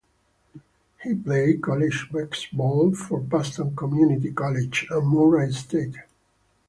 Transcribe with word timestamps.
He 1.03 1.13
played 1.13 1.61
college 1.61 2.09
basketball 2.11 2.95
for 2.95 3.19
Barton 3.19 3.75
Community 3.75 4.31
College 4.31 4.87
and 4.89 5.07
Murray 5.07 5.53
State. 5.53 5.95